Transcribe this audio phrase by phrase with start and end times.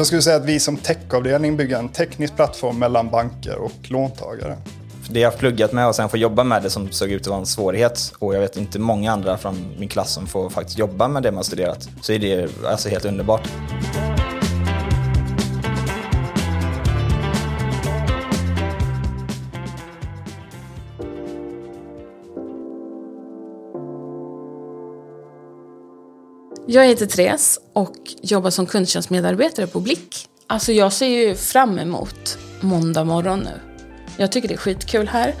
[0.00, 4.56] Jag skulle säga att vi som techavdelning bygger en teknisk plattform mellan banker och låntagare.
[5.10, 7.26] Det jag har pluggat med och sen få jobba med det som såg ut att
[7.26, 10.78] vara en svårighet och jag vet inte många andra från min klass som får faktiskt
[10.78, 11.88] jobba med det man studerat.
[12.02, 13.48] Så är det alltså helt underbart.
[26.72, 30.26] Jag heter Therese och jobbar som kundtjänstmedarbetare på Blick.
[30.46, 33.60] Alltså jag ser ju fram emot måndag morgon nu.
[34.16, 35.34] Jag tycker det är skitkul här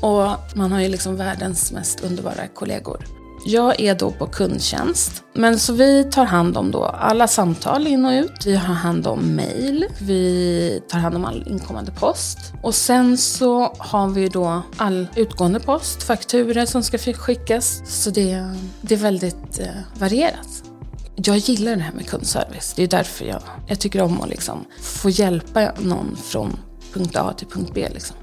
[0.00, 3.04] och man har ju liksom världens mest underbara kollegor.
[3.46, 8.04] Jag är då på kundtjänst, men så vi tar hand om då alla samtal in
[8.04, 8.46] och ut.
[8.46, 13.74] Vi har hand om mail, vi tar hand om all inkommande post och sen så
[13.78, 17.82] har vi då all utgående post, fakturer som ska skickas.
[17.86, 19.66] Så det, det är väldigt eh,
[19.98, 20.69] varierat.
[21.24, 22.72] Jag gillar det här med kundservice.
[22.76, 26.58] Det är därför jag, jag tycker om att liksom få hjälpa någon från
[26.94, 27.88] punkt A till punkt B.
[27.94, 28.16] Liksom.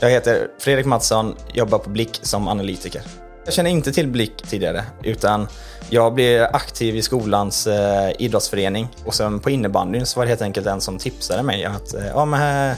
[0.00, 3.02] Jag heter Fredrik Mattsson, jobbar på Blick som analytiker.
[3.44, 5.48] Jag känner inte till Blick tidigare, utan
[5.90, 10.42] jag blev aktiv i skolans eh, idrottsförening och sen på innebandyn så var det helt
[10.42, 12.76] enkelt en som tipsade mig att eh, ja, men, eh,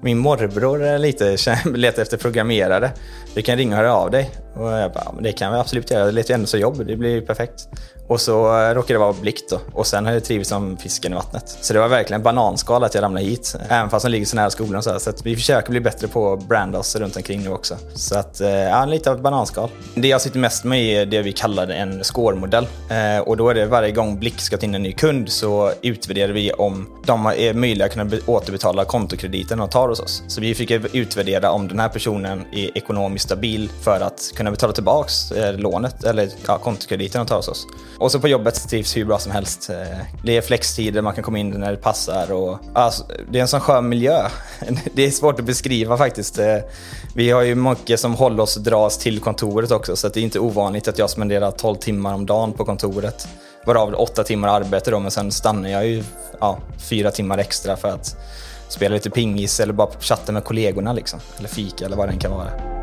[0.00, 1.36] min morbror är lite
[1.74, 2.90] letar efter programmerare.
[3.34, 4.30] Du kan ringa och höra av dig.
[4.56, 6.04] Och jag bara, men det kan vi absolut göra.
[6.04, 7.68] Det letar ju ändå så jobb, det blir ju perfekt.
[8.06, 9.60] Och så eh, råkade det vara blick då.
[9.72, 11.58] Och sen har jag trivits som fisken i vattnet.
[11.60, 13.56] Så det var verkligen bananskal att jag ramlade hit.
[13.68, 14.98] Även fast de ligger så nära skolan så, här.
[14.98, 17.76] så att vi försöker bli bättre på att branda oss runt omkring nu också.
[17.94, 19.70] Så att, eh, ja, lite av ett bananskal.
[19.94, 22.66] Det jag sitter mest med är det vi kallar en score-modell.
[22.90, 25.72] Eh, och då är det varje gång Blick ska ta in en ny kund så
[25.82, 30.22] utvärderar vi om de är möjliga att kunna återbetala kontokrediten de tar hos oss.
[30.28, 34.72] Så vi fick utvärdera om den här personen är ekonomiskt stabil för att kunna betala
[34.72, 37.66] tillbaks eh, lånet eller ja, kontokrediten de tar hos oss.
[37.98, 39.70] Och så på jobbet trivs hur bra som helst.
[39.70, 42.32] Eh, det är flextider, man kan komma in när det passar.
[42.32, 44.28] Och, alltså, det är en sån skön miljö.
[44.94, 46.38] Det är svårt att beskriva faktiskt.
[46.38, 46.56] Eh,
[47.14, 50.24] vi har ju mycket som håller oss och dras till kontoret också, så det är
[50.24, 53.28] inte ovanligt att jag spenderar 12 timmar om dagen på kontoret.
[53.66, 56.04] Varav 8 timmar arbete då, men sen stannar jag ju
[56.40, 58.16] ja, 4 timmar extra för att
[58.68, 61.20] spela lite pingis eller bara chatta med kollegorna liksom.
[61.38, 62.73] Eller fika eller vad det än kan vara.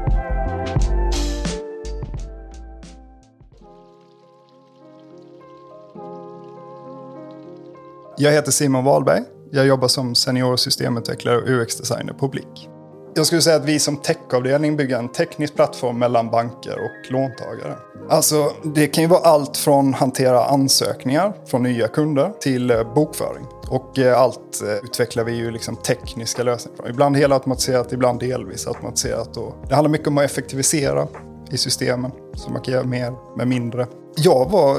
[8.21, 9.21] Jag heter Simon Wahlberg.
[9.51, 12.69] Jag jobbar som senior systemutvecklare och UX-designer på Blick.
[13.15, 17.75] Jag skulle säga att vi som techavdelning bygger en teknisk plattform mellan banker och låntagare.
[18.09, 23.45] Alltså, det kan ju vara allt från hantera ansökningar från nya kunder till eh, bokföring.
[23.69, 26.89] Och eh, allt eh, utvecklar vi ju liksom tekniska lösningar från.
[26.89, 29.37] Ibland helautomatiserat, ibland delvis automatiserat.
[29.37, 31.07] Och det handlar mycket om att effektivisera
[31.51, 33.87] i systemen så man kan göra mer med mindre.
[34.15, 34.77] Jag var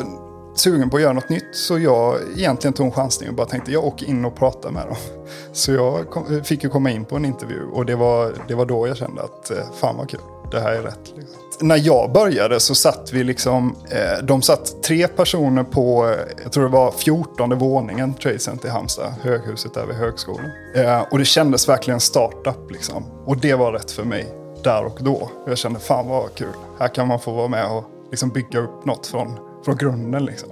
[0.55, 1.49] sugen på att göra något nytt.
[1.53, 4.87] Så jag egentligen tog en chansning och bara tänkte jag åker in och pratar med
[4.87, 4.97] dem.
[5.53, 8.67] Så jag kom, fick ju komma in på en intervju och det var, det var
[8.67, 10.21] då jag kände att eh, fan vad kul,
[10.51, 11.13] det här är rätt.
[11.17, 11.39] Liksom.
[11.61, 16.65] När jag började så satt vi liksom, eh, de satt tre personer på, jag tror
[16.65, 20.51] det var 14 våningen, Trade Center i Halmstad, höghuset där vid högskolan.
[20.75, 23.05] Eh, och det kändes verkligen startup liksom.
[23.27, 24.27] Och det var rätt för mig
[24.65, 25.31] där och då.
[25.47, 28.85] Jag kände fan vad kul, här kan man få vara med och liksom bygga upp
[28.85, 30.25] något från från grunden.
[30.25, 30.49] Liksom.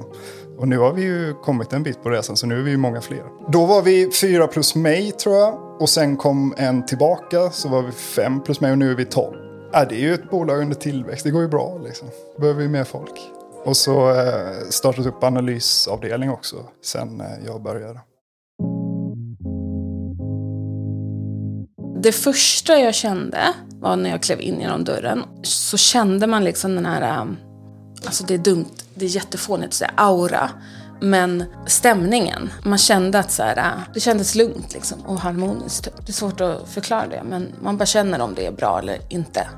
[0.59, 2.77] Och nu har vi ju kommit en bit på resan så nu är vi ju
[2.77, 3.25] många fler.
[3.49, 5.81] Då var vi fyra plus mig tror jag.
[5.81, 9.05] Och sen kom en tillbaka så var vi fem plus mig och nu är vi
[9.05, 9.37] tolv.
[9.75, 12.09] Äh, det är ju ett bolag under tillväxt, det går ju bra liksom.
[12.35, 13.21] Då behöver vi mer folk.
[13.65, 18.01] Och så eh, startade upp analysavdelning också sen eh, jag började.
[22.03, 23.39] Det första jag kände
[23.81, 27.25] var när jag klev in genom dörren så kände man liksom den här eh,
[28.05, 30.51] Alltså det är dumt, det är jättefånigt att säga aura.
[31.01, 35.85] Men stämningen, man kände att så här, äh, det kändes lugnt liksom, och harmoniskt.
[35.85, 36.07] Typ.
[36.07, 38.99] Det är svårt att förklara det, men man bara känner om det är bra eller
[39.09, 39.49] inte.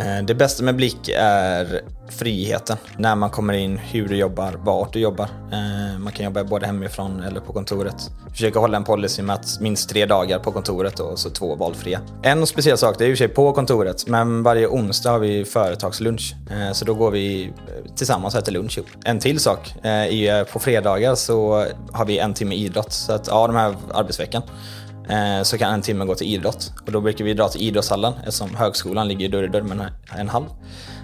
[0.00, 1.82] Eh, det bästa med Blick är
[2.12, 2.76] friheten.
[2.96, 5.28] När man kommer in, hur du jobbar, vart du jobbar.
[5.52, 8.10] Eh, man kan jobba både hemifrån eller på kontoret.
[8.32, 12.00] Försöka hålla en policy med att minst tre dagar på kontoret och så två valfria.
[12.22, 15.18] En speciell sak, det är i och för sig på kontoret, men varje onsdag har
[15.18, 16.34] vi företagslunch.
[16.50, 18.88] Eh, så då går vi eh, tillsammans och äter lunch ihop.
[19.04, 22.92] En till sak, eh, på fredagar så har vi en timme idrott.
[22.92, 24.42] Så att, ja, de här arbetsveckan
[25.08, 26.72] Eh, så kan en timme gå till idrott.
[26.86, 30.28] Och då brukar vi dra till idrottshallen eftersom högskolan ligger dörr i dörr med en
[30.28, 30.44] hall.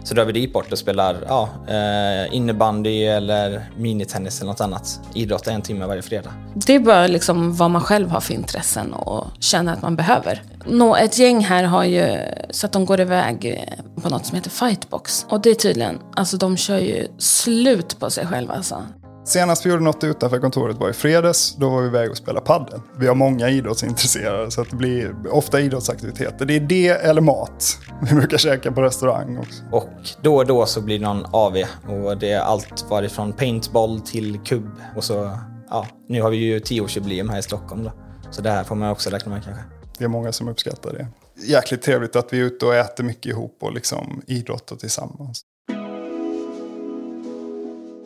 [0.05, 5.01] Så drar vi dit bort och spelar ja, eh, innebandy eller minitennis eller något annat.
[5.15, 6.31] Idrott en timme varje fredag.
[6.55, 10.43] Det är bara liksom vad man själv har för intressen och känner att man behöver.
[10.67, 12.19] Nå, ett gäng här har ju
[12.51, 15.27] så att de går iväg eh, på något som heter Fightbox.
[15.29, 18.83] Och det är tydligen, alltså de kör ju slut på sig själva alltså.
[19.26, 21.56] Senast vi gjorde något utanför kontoret var i fredags.
[21.56, 22.81] Då var vi iväg och spelade padel.
[22.99, 26.47] Vi har många idrottsintresserade så att det blir ofta idrottsaktiviteter.
[26.47, 27.79] Det är det eller mat.
[28.03, 29.62] Vi brukar käka på restaurang också.
[29.73, 29.88] Och
[30.23, 31.56] då och då så blir det någon AV
[31.88, 34.71] och det är allt varifrån paintball till kubb.
[34.97, 35.38] Och så,
[35.70, 37.93] ja, nu har vi ju tioårsjubileum här i Stockholm då.
[38.31, 39.62] Så det här får man också räkna med kanske.
[39.99, 41.06] Det är många som uppskattar det.
[41.47, 45.44] Jäkligt trevligt att vi är ute och äter mycket ihop och liksom idrottar tillsammans.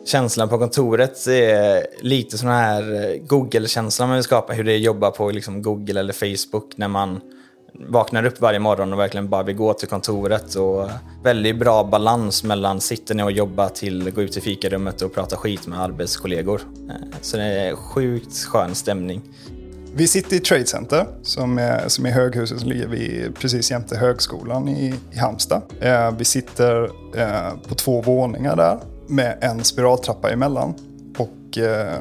[0.05, 4.53] Känslan på kontoret är lite sån här eh, Google-känslan man vill skapa.
[4.53, 7.21] Hur det är att jobba på liksom Google eller Facebook när man
[7.73, 10.55] vaknar upp varje morgon och verkligen bara vill gå till kontoret.
[10.55, 10.89] Och
[11.23, 15.35] väldigt bra balans mellan sitta ner och jobba till gå ut i fikarummet och prata
[15.35, 16.61] skit med arbetskollegor.
[16.89, 19.21] Eh, så det är sjukt skön stämning.
[19.95, 23.97] Vi sitter i Trade Center som är, som är höghuset som ligger vid, precis jämte
[23.97, 25.61] högskolan i, i Halmstad.
[25.79, 26.83] Eh, vi sitter
[27.15, 28.79] eh, på två våningar där
[29.09, 30.73] med en spiraltrappa emellan.
[31.17, 31.99] Och eh,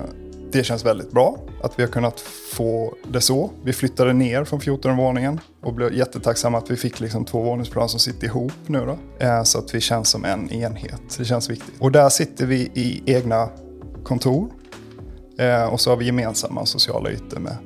[0.52, 2.20] det känns väldigt bra att vi har kunnat
[2.52, 3.50] få det så.
[3.64, 7.88] Vi flyttade ner från 14 våningen och blev jättetacksamma att vi fick liksom två våningsplan
[7.88, 9.26] som sitter ihop nu då.
[9.26, 11.18] Eh, så att vi känns som en enhet.
[11.18, 11.74] Det känns viktigt.
[11.78, 13.48] Och där sitter vi i egna
[14.04, 14.50] kontor.
[15.38, 17.56] Eh, och så har vi gemensamma sociala ytor med,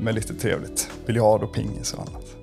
[0.00, 2.37] med lite trevligt biljard och pingis och annat.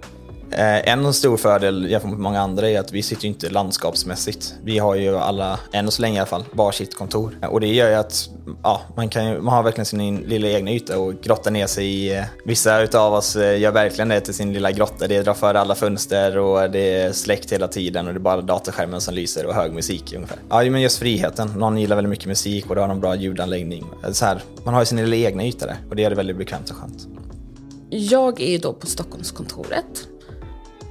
[0.52, 4.56] Eh, en stor fördel jämfört med många andra är att vi sitter inte landskapsmässigt.
[4.64, 7.38] Vi har ju alla, än så länge i alla fall, varsitt kontor.
[7.50, 8.30] Och det gör ju att
[8.64, 12.18] ja, man, kan, man har verkligen sin lilla egna yta och grotta ner sig i.
[12.18, 15.08] Eh, vissa utav oss eh, gör verkligen det till sin lilla grotta.
[15.08, 18.42] Det drar för alla fönster och det är släckt hela tiden och det är bara
[18.42, 20.38] datorskärmen som lyser och hög musik ungefär.
[20.50, 21.48] Ja, men just friheten.
[21.58, 23.86] Någon gillar väldigt mycket musik och då har någon bra ljudanläggning.
[24.12, 26.38] Så här, man har ju sin lilla egna yta där och det är det väldigt
[26.38, 27.08] bekvämt och skönt.
[27.90, 30.08] Jag är ju då på Stockholmskontoret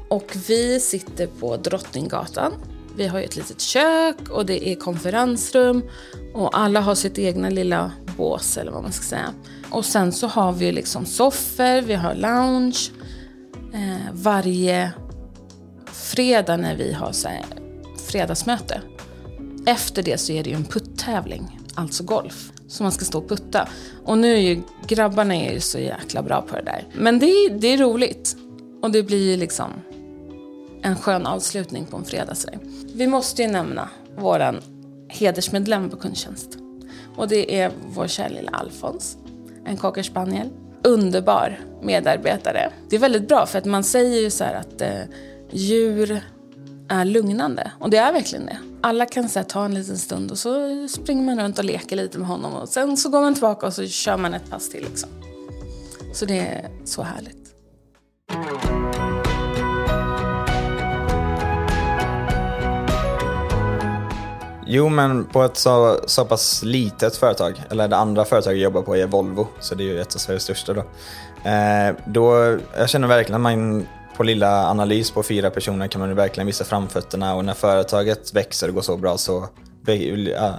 [0.08, 2.52] och vi sitter på Drottninggatan.
[2.96, 5.82] Vi har ju ett litet kök och det är konferensrum
[6.34, 9.34] och alla har sitt egna lilla bås eller vad man ska säga.
[9.70, 12.90] Och sen så har vi liksom soffor, vi har lounge.
[13.72, 14.92] Eh, varje
[15.92, 17.44] fredag när vi har så här,
[18.06, 18.80] fredagsmöte.
[19.66, 22.52] Efter det så är det ju en puttävling, alltså golf.
[22.68, 23.68] Så man ska stå och putta.
[24.04, 26.86] Och nu är ju grabbarna är ju så jäkla bra på det där.
[26.94, 28.36] Men det är, det är roligt.
[28.82, 29.70] Och det blir ju liksom
[30.84, 32.34] en skön avslutning på en fredag.
[32.94, 34.60] Vi måste ju nämna vår
[35.08, 36.58] hedersmedlem på kundtjänst.
[37.16, 39.16] Och det är vår kära lilla Alfons,
[39.64, 40.48] en cocker spaniel.
[40.82, 42.72] Underbar medarbetare.
[42.88, 45.00] Det är väldigt bra för att man säger ju så här att eh,
[45.50, 46.20] djur
[46.88, 47.72] är lugnande.
[47.78, 48.58] Och det är verkligen det.
[48.80, 51.96] Alla kan så här, ta en liten stund och så springer man runt och leker
[51.96, 54.70] lite med honom och sen så går man tillbaka och så kör man ett pass
[54.70, 54.84] till.
[54.84, 55.08] Liksom.
[56.14, 57.54] Så det är så härligt.
[64.66, 68.82] Jo, men på ett så, så pass litet företag, eller det andra företaget jag jobbar
[68.82, 70.80] på är Volvo, så det är ju ett av Sveriges största då.
[71.50, 76.14] Eh, då jag känner verkligen att man på lilla analys på fyra personer kan man
[76.14, 79.48] verkligen visa framfötterna och när företaget växer och går så bra så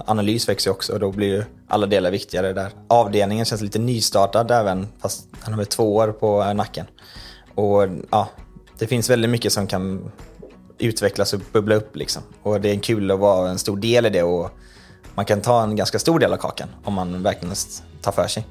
[0.06, 2.70] analys växer också och då blir ju alla delar viktigare där.
[2.88, 6.86] Avdelningen känns lite nystartad även fast han har väl två år på nacken.
[7.54, 8.28] Och ja,
[8.78, 10.10] det finns väldigt mycket som kan
[10.78, 11.96] utvecklas och bubbla upp.
[11.96, 12.22] Liksom.
[12.42, 14.50] Och det är kul att vara en stor del i det och
[15.14, 17.54] man kan ta en ganska stor del av kakan om man verkligen
[18.02, 18.46] tar för sig.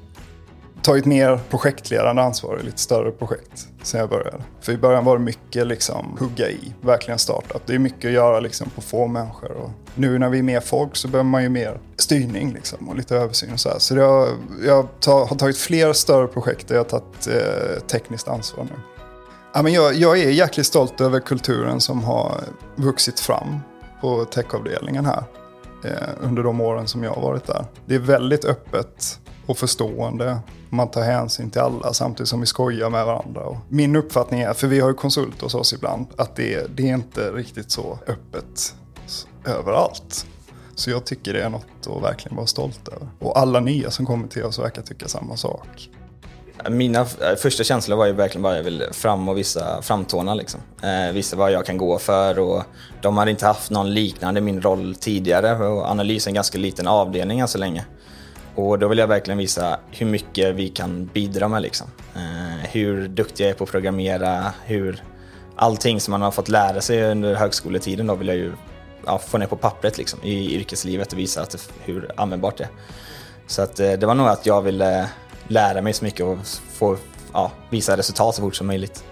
[0.82, 4.44] Tagit mer projektledande ansvar i lite större projekt sen jag började.
[4.60, 7.62] För i början var det mycket liksom hugga i, verkligen startup.
[7.66, 9.50] Det är mycket att göra liksom på få människor.
[9.50, 12.96] Och nu när vi är mer folk så behöver man ju mer styrning liksom och
[12.96, 13.78] lite översyn och så här.
[13.78, 14.28] Så det har,
[14.66, 18.95] jag har tagit fler större projekt där jag har tagit eh, tekniskt ansvar nu.
[19.56, 22.40] Ja, men jag, jag är jäkligt stolt över kulturen som har
[22.74, 23.60] vuxit fram
[24.00, 25.24] på techavdelningen här
[25.84, 27.64] eh, under de åren som jag har varit där.
[27.86, 30.38] Det är väldigt öppet och förstående.
[30.68, 33.40] Man tar hänsyn till alla samtidigt som vi skojar med varandra.
[33.40, 36.90] Och min uppfattning är, för vi har ju konsult hos oss ibland, att det, det
[36.90, 38.74] är inte riktigt så öppet
[39.44, 40.26] överallt.
[40.74, 43.08] Så jag tycker det är något att verkligen vara stolt över.
[43.18, 45.90] Och alla nya som kommer till oss verkar tycka samma sak.
[46.70, 50.34] Mina eh, första känslor var ju verkligen bara jag vill fram och visa framtårna.
[50.34, 50.60] Liksom.
[50.82, 52.62] Eh, visa vad jag kan gå för och
[53.00, 56.86] de hade inte haft någon liknande min roll tidigare och analys är en ganska liten
[56.86, 57.84] avdelning än så länge.
[58.54, 61.62] Och då vill jag verkligen visa hur mycket vi kan bidra med.
[61.62, 61.86] Liksom.
[62.14, 65.02] Eh, hur duktig jag är på att programmera, hur
[65.56, 68.52] allting som man har fått lära sig under högskoletiden då vill jag ju
[69.06, 72.64] ja, få ner på pappret liksom, i yrkeslivet och visa att det, hur användbart det
[72.64, 72.70] är.
[73.46, 75.08] Så att, eh, det var nog att jag ville
[75.48, 76.38] lära mig så mycket och
[76.72, 76.96] få
[77.32, 79.04] ja, visa resultat så fort som möjligt.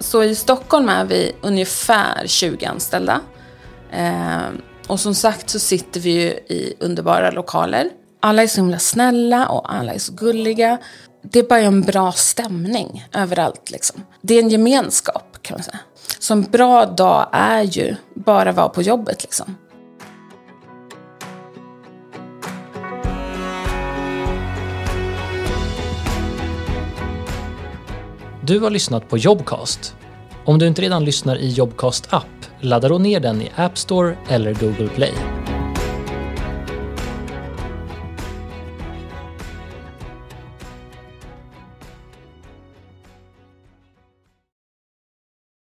[0.00, 3.20] Så i Stockholm är vi ungefär 20 anställda.
[3.92, 4.48] Eh,
[4.86, 7.90] och som sagt så sitter vi ju i underbara lokaler.
[8.20, 10.78] Alla är så himla snälla och alla är så gulliga.
[11.22, 13.70] Det är bara en bra stämning överallt.
[13.70, 14.02] Liksom.
[14.22, 15.78] Det är en gemenskap kan man säga.
[16.18, 19.22] Så en bra dag är ju bara vara på jobbet.
[19.22, 19.56] Liksom.
[28.50, 29.96] Du har lyssnat på Jobcast.
[30.44, 34.16] Om du inte redan lyssnar i Jobcast app, ladda då ner den i App Store
[34.28, 35.12] eller Google Play.